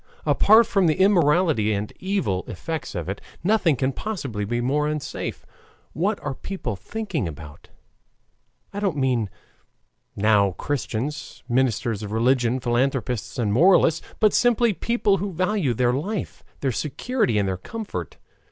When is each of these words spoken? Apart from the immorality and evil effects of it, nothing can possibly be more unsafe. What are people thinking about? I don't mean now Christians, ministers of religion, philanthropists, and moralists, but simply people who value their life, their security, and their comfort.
Apart 0.25 0.65
from 0.65 0.87
the 0.87 0.95
immorality 0.99 1.71
and 1.73 1.93
evil 1.99 2.43
effects 2.47 2.95
of 2.95 3.07
it, 3.07 3.21
nothing 3.43 3.75
can 3.75 3.91
possibly 3.91 4.45
be 4.45 4.59
more 4.59 4.87
unsafe. 4.87 5.45
What 5.93 6.19
are 6.21 6.33
people 6.33 6.75
thinking 6.75 7.27
about? 7.27 7.69
I 8.73 8.79
don't 8.79 8.97
mean 8.97 9.29
now 10.15 10.53
Christians, 10.53 11.43
ministers 11.47 12.01
of 12.01 12.11
religion, 12.11 12.59
philanthropists, 12.59 13.37
and 13.37 13.53
moralists, 13.53 14.03
but 14.19 14.33
simply 14.33 14.73
people 14.73 15.17
who 15.17 15.31
value 15.31 15.75
their 15.75 15.93
life, 15.93 16.43
their 16.61 16.71
security, 16.71 17.37
and 17.37 17.47
their 17.47 17.55
comfort. 17.57 18.17